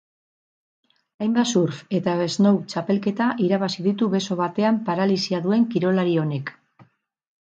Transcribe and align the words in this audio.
Hainbat 1.25 1.49
surf 1.49 1.81
eta 1.97 2.15
snow 2.35 2.57
txapelketa 2.73 3.27
irabazi 3.47 3.85
ditu 3.89 4.07
beso 4.15 4.39
batean 4.39 4.79
paralisia 4.89 5.43
duen 5.45 5.69
kirolari 5.75 6.17
honek. 6.23 6.51